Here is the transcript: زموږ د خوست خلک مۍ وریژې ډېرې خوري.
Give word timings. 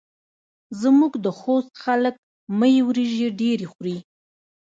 زموږ 0.81 1.11
د 1.25 1.27
خوست 1.39 1.73
خلک 1.83 2.15
مۍ 2.59 2.75
وریژې 2.87 3.27
ډېرې 3.41 3.65
خوري. 3.71 3.97